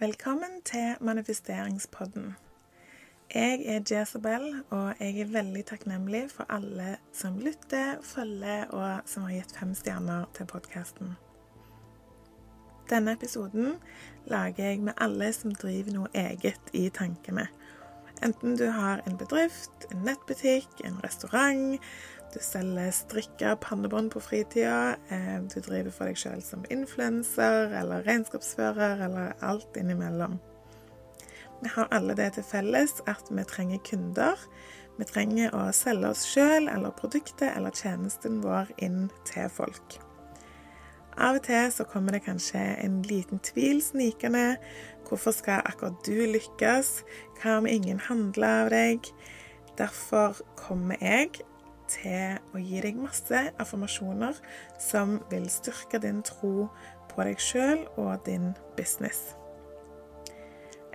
Velkommen 0.00 0.62
til 0.64 0.94
manifesteringspodden. 1.00 2.36
Jeg 3.34 3.62
er 3.66 3.80
Jezabel, 3.90 4.62
og 4.70 4.94
jeg 5.00 5.20
er 5.20 5.32
veldig 5.32 5.64
takknemlig 5.66 6.20
for 6.30 6.46
alle 6.48 6.96
som 7.12 7.38
lytter, 7.38 7.96
følger 8.02 8.70
og 8.70 9.00
som 9.10 9.22
har 9.26 9.32
gitt 9.32 9.56
fem 9.58 9.72
stjerner 9.74 10.28
til 10.38 10.46
podkasten. 10.46 11.16
Denne 12.90 13.16
episoden 13.18 13.74
lager 14.30 14.64
jeg 14.64 14.78
med 14.86 14.94
alle 15.02 15.32
som 15.32 15.54
driver 15.54 15.96
noe 15.96 16.14
eget 16.14 16.70
i 16.72 16.86
tankene. 16.94 17.48
Enten 18.22 18.54
du 18.54 18.68
har 18.70 19.02
en 19.06 19.18
bedrift, 19.18 19.90
en 19.90 20.06
nettbutikk, 20.06 20.78
en 20.84 21.02
restaurant, 21.02 21.80
du 22.34 22.38
selger 22.44 22.90
strikka 22.92 23.54
pannebånd 23.56 24.12
på 24.12 24.20
fritida. 24.20 24.96
Eh, 25.08 25.38
du 25.48 25.60
driver 25.64 25.92
for 25.94 26.10
deg 26.10 26.18
sjøl 26.20 26.42
som 26.44 26.66
influenser 26.68 27.72
eller 27.78 28.04
regnskapsfører 28.04 29.04
eller 29.06 29.32
alt 29.40 29.78
innimellom. 29.80 30.36
Vi 31.62 31.72
har 31.74 31.88
alle 31.90 32.14
det 32.14 32.34
til 32.36 32.44
felles 32.46 32.98
at 33.08 33.32
vi 33.32 33.46
trenger 33.48 33.80
kunder. 33.88 34.36
Vi 34.98 35.06
trenger 35.08 35.56
å 35.56 35.64
selge 35.72 36.12
oss 36.12 36.26
sjøl 36.28 36.68
eller 36.68 36.94
produktet 37.00 37.48
eller 37.54 37.74
tjenesten 37.74 38.42
vår 38.44 38.70
inn 38.84 39.08
til 39.26 39.48
folk. 39.50 39.98
Av 41.18 41.40
og 41.40 41.48
til 41.48 41.72
så 41.74 41.86
kommer 41.88 42.14
det 42.14 42.26
kanskje 42.28 42.60
en 42.84 43.00
liten 43.08 43.40
tvil 43.42 43.80
snikende. 43.82 44.58
Hvorfor 45.08 45.32
skal 45.34 45.64
akkurat 45.66 45.98
du 46.06 46.28
lykkes? 46.28 46.92
Hva 47.40 47.58
om 47.58 47.66
ingen 47.66 47.98
handler 48.04 48.66
av 48.66 48.74
deg? 48.74 49.08
Derfor 49.78 50.38
kommer 50.58 51.00
jeg 51.00 51.40
til 51.90 52.38
å 52.54 52.62
gi 52.62 52.82
deg 52.84 53.00
masse 53.00 53.42
affirmasjoner 53.60 54.38
som 54.82 55.18
vil 55.32 55.48
styrke 55.52 56.00
din 56.02 56.22
tro 56.26 56.68
på 57.10 57.26
deg 57.26 57.42
sjøl 57.42 57.84
og 57.96 58.24
din 58.28 58.52
business. 58.78 59.34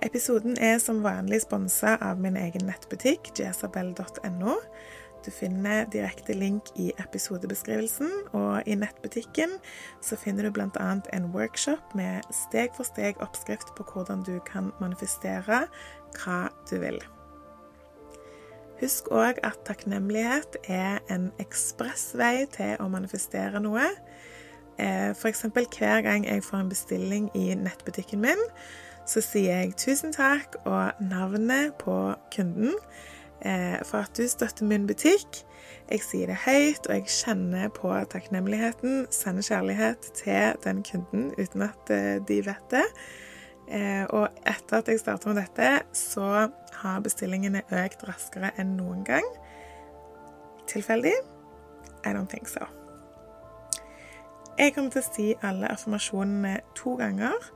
Episoden 0.04 0.58
er 0.60 0.78
som 0.82 1.04
vanlig 1.04 1.44
sponsa 1.44 1.94
av 2.02 2.18
min 2.20 2.36
egen 2.36 2.66
nettbutikk, 2.68 3.30
jesabel.no. 3.38 4.58
Du 5.24 5.30
finner 5.32 5.86
direkte 5.88 6.34
link 6.36 6.68
i 6.76 6.90
episodebeskrivelsen, 7.00 8.10
og 8.36 8.68
i 8.68 8.76
nettbutikken 8.76 9.56
så 10.04 10.18
finner 10.20 10.44
du 10.44 10.52
bl.a. 10.52 10.90
en 11.16 11.30
workshop 11.32 11.96
med 11.96 12.28
steg 12.34 12.76
for 12.76 12.84
steg 12.84 13.22
oppskrift 13.24 13.72
på 13.78 13.88
hvordan 13.88 14.26
du 14.28 14.36
kan 14.44 14.74
manifestere 14.82 15.64
hva 16.20 16.40
du 16.68 16.76
vil. 16.84 17.00
Husk 18.80 19.08
òg 19.14 19.38
at 19.46 19.60
takknemlighet 19.68 20.56
er 20.66 20.98
en 21.12 21.28
ekspressvei 21.42 22.46
til 22.54 22.74
å 22.82 22.88
manifestere 22.90 23.60
noe. 23.62 23.86
Eh, 24.82 25.12
F.eks. 25.14 25.44
hver 25.54 26.02
gang 26.02 26.26
jeg 26.26 26.42
får 26.42 26.64
en 26.64 26.72
bestilling 26.72 27.28
i 27.38 27.52
nettbutikken 27.54 28.22
min, 28.24 28.40
så 29.06 29.22
sier 29.22 29.60
jeg 29.62 29.76
tusen 29.78 30.14
takk 30.14 30.56
og 30.64 30.98
navnet 31.04 31.76
på 31.78 31.96
kunden 32.34 32.72
eh, 33.44 33.78
for 33.86 34.02
at 34.02 34.16
du 34.18 34.26
støtter 34.28 34.66
min 34.66 34.88
butikk. 34.90 35.44
Jeg 35.90 36.02
sier 36.02 36.32
det 36.32 36.40
høyt, 36.42 36.88
og 36.88 36.96
jeg 36.96 37.12
kjenner 37.12 37.70
på 37.76 37.92
takknemligheten, 38.10 39.06
sender 39.14 39.46
kjærlighet 39.46 40.10
til 40.18 40.58
den 40.64 40.82
kunden 40.82 41.30
uten 41.38 41.68
at 41.68 41.94
eh, 41.94 42.18
de 42.26 42.40
vet 42.46 42.74
det. 42.74 42.86
Eh, 43.68 44.04
og 44.12 44.28
etter 44.44 44.80
at 44.82 44.88
jeg 44.88 45.00
starta 45.00 45.30
med 45.30 45.40
dette, 45.40 45.68
så 45.96 46.48
har 46.82 47.04
bestillingene 47.04 47.64
økt 47.72 48.04
raskere 48.08 48.52
enn 48.60 48.76
noen 48.78 49.04
gang. 49.06 49.26
Tilfeldig? 50.68 51.14
I 52.04 52.12
don't 52.12 52.28
think 52.28 52.48
so. 52.48 52.66
Jeg 54.58 54.74
kommer 54.74 54.92
til 54.94 55.02
å 55.02 55.08
si 55.08 55.30
alle 55.42 55.70
affirmasjonene 55.72 56.58
to 56.78 56.94
ganger, 57.00 57.48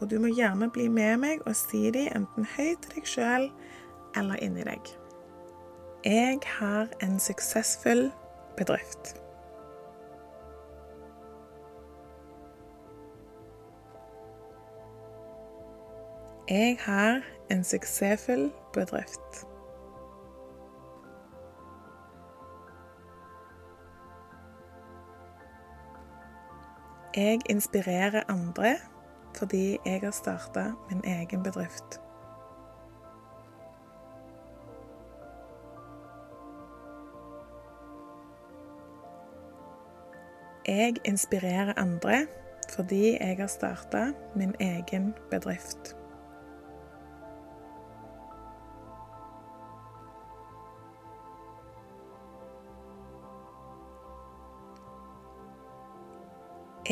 og 0.00 0.10
du 0.10 0.18
må 0.20 0.32
gjerne 0.34 0.68
bli 0.74 0.88
med 0.90 1.20
meg 1.22 1.46
og 1.46 1.54
si 1.56 1.86
dem 1.94 2.10
enten 2.12 2.48
høyt 2.56 2.82
til 2.82 2.98
deg 2.98 3.08
sjøl 3.08 3.48
eller 4.18 4.42
inni 4.44 4.66
deg. 4.66 4.92
Jeg 6.04 6.42
har 6.58 6.90
en 7.00 7.20
suksessfull 7.22 8.08
bedrift. 8.58 9.21
Jeg 16.48 16.76
har 16.80 17.20
en 17.50 17.64
suksessfull 17.64 18.52
bedrift. 18.72 19.46
Jeg 27.16 27.40
inspirerer 27.50 28.22
andre 28.28 28.76
fordi 29.36 29.78
jeg 29.86 30.00
har 30.00 30.10
starta 30.10 30.72
min 30.90 31.04
egen 31.04 31.42
bedrift. 31.42 32.00
Jeg 40.68 40.94
inspirerer 41.04 41.72
andre 41.76 42.26
fordi 42.74 43.16
jeg 43.20 43.36
har 43.36 43.46
starta 43.46 44.12
min 44.36 44.54
egen 44.60 45.14
bedrift. 45.30 46.01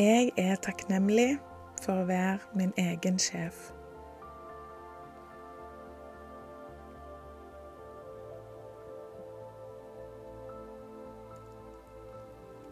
Jeg 0.01 0.31
er 0.37 0.55
takknemlig 0.55 1.37
for 1.83 2.01
å 2.01 2.05
være 2.09 2.39
min 2.57 2.71
egen 2.77 3.19
sjef. 3.21 3.57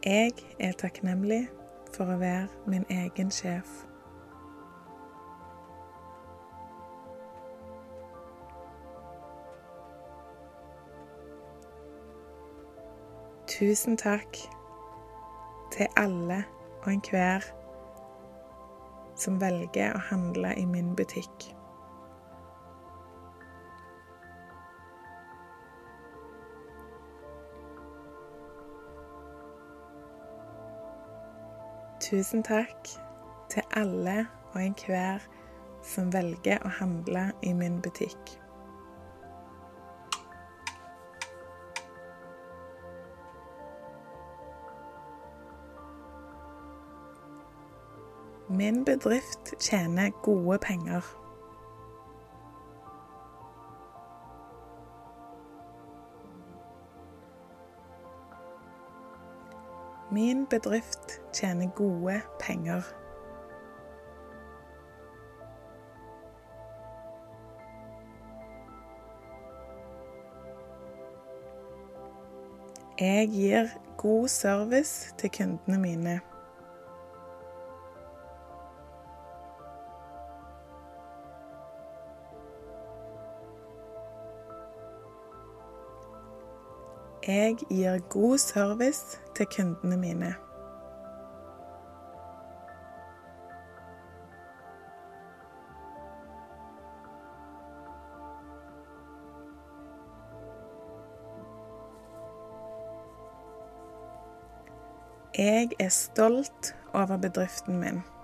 Jeg 0.06 0.34
er 0.58 0.74
takknemlig 0.82 1.44
for 1.94 2.10
å 2.10 2.18
være 2.18 2.48
min 2.66 2.88
egen 2.90 3.30
sjef. 3.30 3.70
Tusen 13.54 14.02
takk 14.02 14.48
til 15.78 15.94
alle 15.94 16.48
og 16.84 16.92
enhver 16.94 17.46
som 19.20 19.40
velger 19.42 19.96
å 19.96 20.04
handle 20.10 20.54
i 20.58 20.66
min 20.66 20.94
butikk. 20.96 21.50
Tusen 32.10 32.42
takk 32.48 32.90
til 33.52 33.64
alle 33.78 34.24
og 34.54 34.62
enhver 34.64 35.26
som 35.86 36.14
velger 36.14 36.64
å 36.66 36.72
handle 36.80 37.30
i 37.46 37.52
min 37.54 37.82
butikk. 37.84 38.49
Min 48.52 48.86
bedrift 48.86 49.54
tjener 49.60 50.10
gode 50.10 50.60
penger. 50.60 51.02
Min 60.12 60.46
bedrift 60.46 61.22
tjener 61.34 61.70
gode 61.76 62.22
penger. 62.40 62.82
Jeg 73.00 73.30
gir 73.30 73.68
god 73.98 74.28
service 74.28 75.16
til 75.18 75.32
kundene 75.38 75.80
mine. 75.82 76.29
Jeg 87.30 87.56
gir 87.70 88.00
god 88.10 88.38
service 88.38 89.20
til 89.36 89.46
kundene 89.46 89.98
mine. 89.98 90.36
Jeg 105.38 105.70
er 105.80 105.90
stolt 105.90 106.76
over 106.94 107.18
bedriften 107.18 107.80
min. 107.80 108.19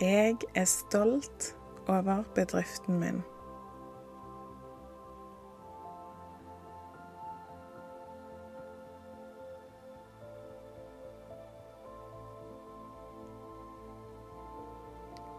Jeg 0.00 0.36
er 0.54 0.64
stolt 0.64 1.56
over 1.88 2.22
bedriften 2.34 2.98
min. 3.00 3.22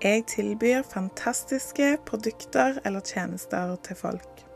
Jeg 0.03 0.23
tilbyr 0.25 0.81
fantastiske 0.81 1.97
produkter 2.05 2.79
eller 2.85 2.99
tjenester 2.99 3.75
til 3.75 3.95
folk. 3.95 4.54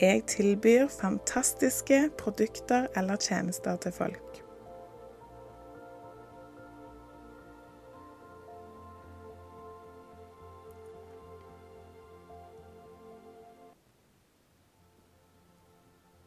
Jeg 0.00 0.24
tilbyr 0.28 0.88
fantastiske 1.00 2.10
produkter 2.18 2.86
eller 2.96 3.16
tjenester 3.16 3.76
til 3.76 3.92
folk. 3.92 4.42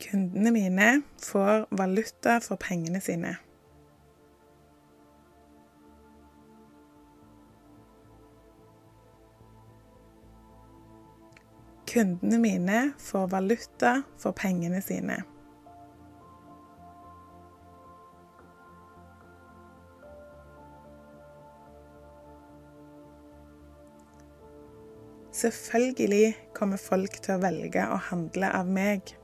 Kundene 0.09 0.51
mine 0.51 1.03
får 1.23 1.67
valuta 1.71 2.39
for 2.41 2.55
pengene 2.55 3.01
sine. 3.01 3.35
Kundene 11.89 12.37
mine 12.37 12.91
får 13.01 13.27
valuta 13.27 14.01
for 14.17 14.31
pengene 14.37 14.81
sine. 14.81 15.23
Selvfølgelig 25.39 26.35
kommer 26.53 26.77
folk 26.77 27.17
til 27.23 27.37
å 27.39 27.41
velge 27.41 27.87
å 27.89 27.97
handle 28.11 28.51
av 28.53 28.69
meg. 28.69 29.15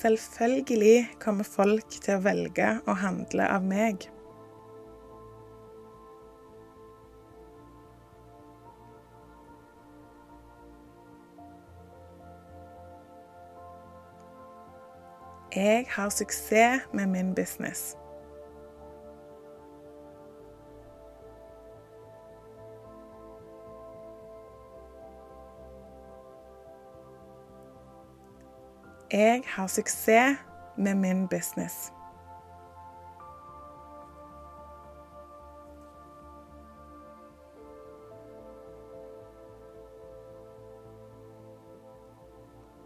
Selvfølgelig 0.00 1.10
kommer 1.20 1.44
folk 1.44 1.90
til 2.00 2.14
å 2.16 2.22
velge 2.24 2.68
å 2.88 2.94
handle 2.96 3.44
av 3.52 3.66
meg. 3.68 4.06
Jeg 15.52 15.84
har 15.92 16.08
suksess 16.14 16.88
med 16.96 17.12
min 17.12 17.34
business. 17.34 17.90
Jeg 29.12 29.42
har 29.46 29.66
suksess 29.66 30.38
med 30.76 30.94
min 30.94 31.28
business. 31.28 31.92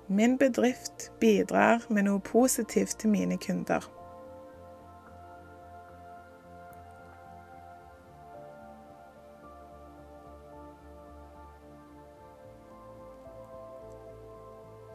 Min 0.08 0.38
bedrift 0.38 1.12
bidrar 1.20 1.84
med 1.88 2.02
noe 2.02 2.20
positivt 2.20 2.96
til 2.98 3.10
mine 3.10 3.38
kunder. 3.38 4.03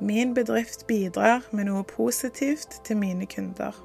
Min 0.09 0.33
bedrift 0.33 0.87
bidrar 0.87 1.43
med 1.51 1.67
noe 1.67 1.83
positivt 1.85 2.79
til 2.87 2.97
mine 2.97 3.27
kunder. 3.29 3.75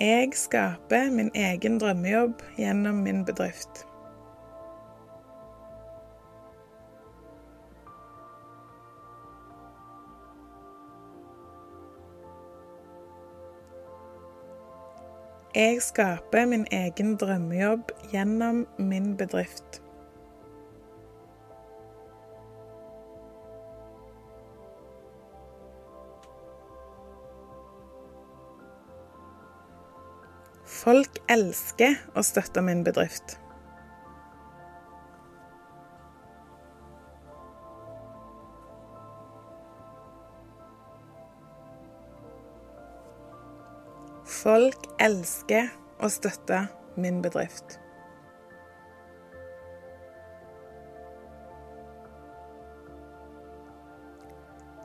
Jeg 0.00 0.32
skaper 0.32 1.12
min 1.12 1.28
egen 1.36 1.76
drømmejobb 1.82 2.40
gjennom 2.56 3.04
min 3.04 3.20
bedrift. 3.28 3.84
Jeg 15.54 15.76
skaper 15.86 16.48
min 16.50 16.64
egen 16.74 17.12
drømmejobb 17.14 17.92
gjennom 18.10 18.64
min 18.78 19.12
bedrift. 19.14 19.76
Folk 30.66 31.22
elsker 31.30 32.00
å 32.18 32.26
støtte 32.26 32.66
min 32.66 32.82
bedrift. 32.82 33.38
Folk 44.24 44.86
elsker 44.98 45.66
å 46.00 46.08
støtte 46.08 46.62
min 46.96 47.18
bedrift. 47.20 47.76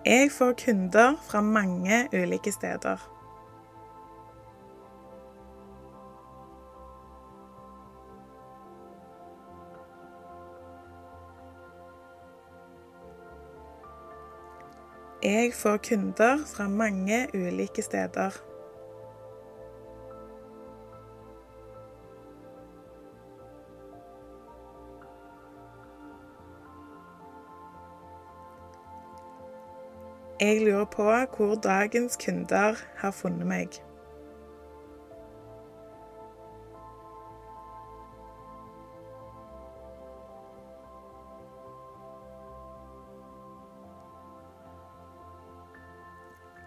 Jeg 0.05 0.31
får 0.31 0.53
kunder 0.59 1.15
fra 1.23 1.41
mange 1.41 2.01
ulike 2.11 2.51
steder. 2.51 2.99
Jeg 15.23 15.53
får 15.53 15.77
kunder 15.77 16.37
fra 16.55 16.67
mange 16.67 17.27
ulike 17.33 17.81
steder. 17.81 18.48
Jeg 30.41 30.61
lurer 30.61 30.85
på 30.85 31.03
hvor 31.37 31.55
dagens 31.55 32.17
kunder 32.25 32.73
har 32.97 33.11
funnet 33.11 33.47
meg. 33.47 33.67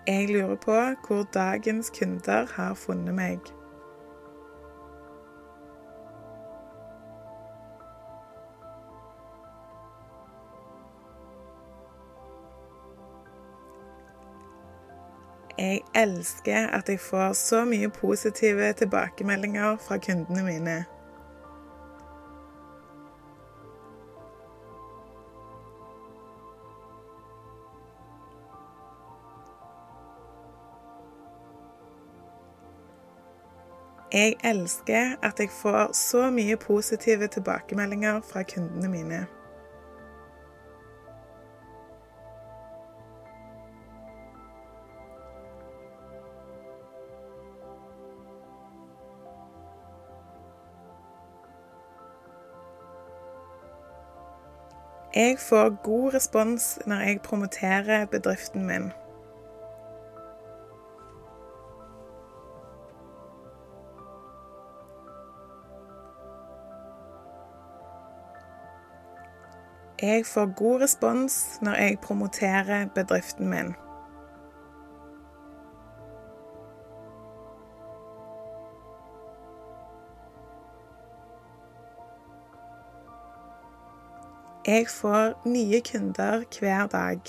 Jeg 0.06 0.28
lurer 0.28 0.56
på 0.56 0.76
hvor 1.06 1.22
dagens 1.34 1.92
kunder 1.98 2.46
har 2.54 2.74
funnet 2.74 3.14
meg. 3.14 3.61
Jeg 15.58 15.80
elsker 15.94 16.66
at 16.66 16.88
jeg 16.88 17.00
får 17.00 17.32
så 17.32 17.64
mye 17.64 17.88
positive 17.88 18.72
tilbakemeldinger 18.72 19.76
fra 19.76 19.98
kundene 19.98 20.44
mine. 20.44 20.84
Jeg 34.12 34.34
elsker 34.44 35.16
at 35.22 35.40
jeg 35.40 35.50
får 35.50 35.92
så 35.92 36.30
mye 36.30 36.56
positive 36.56 37.26
tilbakemeldinger 37.26 38.20
fra 38.20 38.42
kundene 38.42 38.88
mine. 38.88 39.26
Jeg 55.14 55.38
får 55.38 55.82
god 55.82 56.14
respons 56.14 56.78
når 56.86 56.96
jeg 56.96 57.20
promoterer 57.20 58.06
bedriften 58.06 58.66
min. 58.66 58.92
Jeg 70.02 70.26
får 70.26 70.54
god 70.54 70.82
respons 70.82 71.58
når 71.62 71.72
jeg 71.72 71.98
promoterer 72.02 72.88
bedriften 72.94 73.48
min. 73.48 73.74
Jeg 84.66 84.86
får 84.88 85.48
nye 85.48 85.80
kunder 85.92 86.44
hver 86.60 86.86
dag. 86.86 87.20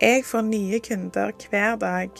Jeg 0.00 0.24
får 0.24 0.40
nye 0.40 0.80
kunder 0.88 1.30
hver 1.50 1.76
dag. 1.76 2.10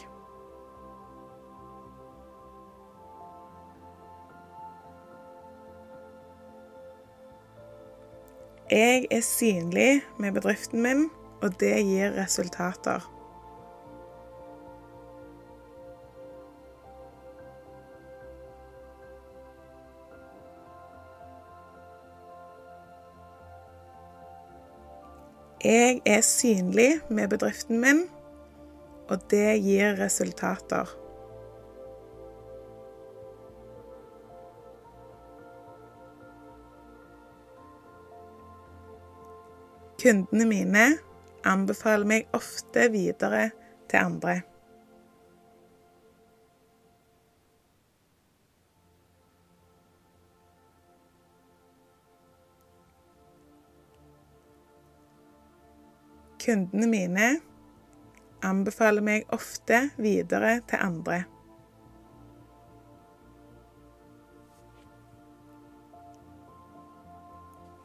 Jeg 8.71 9.07
er 9.11 9.21
synlig 9.21 10.03
med 10.19 10.33
bedriften 10.33 10.83
min, 10.83 11.11
og 11.43 11.61
det 11.61 11.85
gir 11.85 12.11
resultater. 12.23 13.16
Er 26.07 26.23
synlig 26.23 27.01
med 27.11 27.29
bedriften 27.35 27.81
min, 27.83 28.05
og 29.11 29.27
det 29.31 29.59
gir 29.65 29.97
resultater. 29.99 30.91
Kundene 40.03 40.47
mine 40.47 40.85
anbefaler 41.47 42.07
meg 42.07 42.29
ofte 42.37 42.87
videre 42.95 43.49
til 43.91 44.05
andre. 44.05 44.43
Kundene 56.47 56.87
mine 56.87 57.31
anbefaler 58.47 59.03
meg 59.03 59.25
ofte 59.35 59.89
videre 59.99 60.61
til 60.71 60.79
andre. 60.79 61.25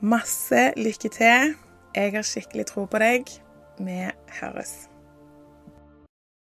Masse 0.02 0.72
lykke 0.78 1.10
til. 1.10 1.58
Jeg 1.96 2.14
har 2.14 2.26
skikkelig 2.26 2.70
tro 2.70 2.86
på 2.86 3.02
deg. 3.02 3.34
Vi 3.82 4.00
høres. 4.42 4.91